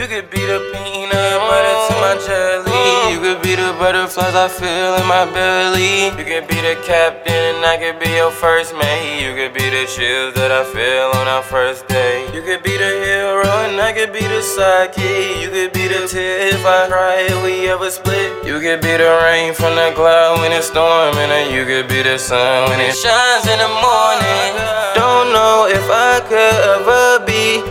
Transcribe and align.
You 0.00 0.08
could 0.08 0.30
be 0.30 0.40
the 0.40 0.56
peanut 0.72 1.12
butter 1.12 1.76
to 1.76 1.94
my 2.00 2.16
jelly. 2.24 3.12
You 3.12 3.20
could 3.20 3.42
be 3.42 3.54
the 3.54 3.76
butterflies 3.76 4.34
I 4.34 4.48
feel 4.48 4.96
in 4.96 5.04
my 5.04 5.28
belly. 5.28 6.06
You 6.06 6.24
could 6.24 6.48
be 6.48 6.56
the 6.56 6.80
captain 6.88 7.60
and 7.60 7.66
I 7.66 7.76
could 7.76 8.00
be 8.00 8.08
your 8.16 8.30
first 8.30 8.72
mate. 8.72 9.20
You 9.20 9.36
could 9.36 9.52
be 9.52 9.68
the 9.68 9.84
chills 9.84 10.32
that 10.40 10.50
I 10.50 10.64
feel 10.72 11.12
on 11.20 11.28
our 11.28 11.42
first 11.42 11.86
day. 11.86 12.24
You 12.32 12.40
could 12.40 12.62
be 12.62 12.78
the 12.78 12.92
hero 13.04 13.44
and 13.44 13.78
I 13.78 13.92
could 13.92 14.10
be 14.10 14.24
the 14.24 14.40
sidekick. 14.40 15.42
You 15.42 15.50
could 15.50 15.74
be 15.74 15.86
the 15.92 16.08
tear 16.08 16.48
if 16.48 16.64
I 16.64 16.88
cry 16.88 17.28
if 17.28 17.36
we 17.44 17.68
ever 17.68 17.90
split. 17.90 18.32
You 18.46 18.58
could 18.58 18.80
be 18.80 18.96
the 18.96 19.20
rain 19.28 19.52
from 19.52 19.76
the 19.76 19.92
cloud 19.94 20.40
when 20.40 20.50
it's 20.50 20.68
storming, 20.68 21.28
and 21.28 21.52
you 21.52 21.66
could 21.68 21.88
be 21.92 22.00
the 22.00 22.16
sun 22.16 22.70
when 22.70 22.80
it 22.80 22.96
shines 22.96 23.44
in 23.44 23.58
the 23.60 23.68
morning. 23.68 24.50
Don't 24.96 25.28
know 25.36 25.68
if 25.68 25.84
I 25.92 26.24
could 26.24 26.56
ever 26.72 26.89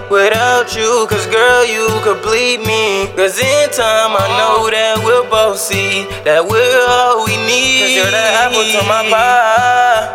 without 0.10 0.76
you, 0.76 1.08
cause 1.10 1.26
girl, 1.28 1.66
you 1.66 1.88
complete 2.04 2.60
me. 2.66 3.08
Cause 3.16 3.40
in 3.40 3.70
time, 3.72 4.16
I 4.18 4.28
know 4.40 4.70
that 4.70 5.02
we'll 5.04 5.30
both 5.30 5.60
see 5.60 6.06
that 6.24 6.46
we're 6.46 6.86
all 6.88 7.26
we 7.26 7.38
need. 7.46 7.82
Cause 7.82 7.96
you're 7.98 8.14
the 8.14 8.28
apple 8.44 8.66
to 8.76 8.82
my 8.88 9.04
pie, 9.12 10.06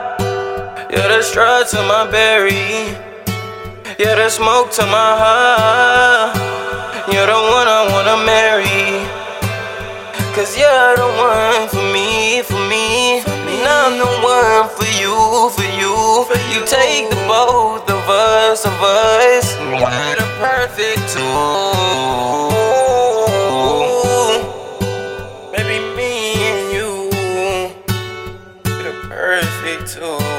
you're 0.91 1.09
the 1.09 1.23
straw 1.23 1.63
to 1.63 1.79
my 1.89 2.11
berry, 2.11 2.95
you're 3.99 4.17
the 4.17 4.29
smoke 4.29 4.71
to 4.73 4.83
my 4.87 5.11
heart. 5.19 6.45
You're 7.13 7.27
the 7.27 7.33
one 7.33 7.69
I 7.69 7.87
wanna 7.93 8.17
marry. 8.25 9.07
Cause 10.35 10.57
you're 10.59 10.97
the 10.97 11.07
one 11.21 11.69
for 11.69 11.85
me, 11.93 12.43
for 12.43 12.59
me. 12.67 13.21
And 13.21 13.63
I'm 13.63 13.99
the 13.99 14.09
one 14.25 14.67
for 14.75 14.89
you, 14.99 15.15
for 15.55 15.69
you. 15.79 15.95
You 16.51 16.65
take 16.67 17.11
the 17.11 17.17
both 17.29 17.89
of 17.89 18.09
us, 18.09 18.65
of 18.65 18.73
us. 18.83 19.24
Baby, 25.53 25.79
me 25.97 26.35
and 26.51 26.73
you, 26.73 27.11
perfect 29.09 29.95
two. 29.95 30.34